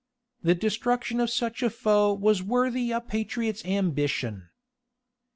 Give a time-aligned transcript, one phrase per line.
[0.41, 4.49] The destruction of such a foe was worthy a patriot's ambition.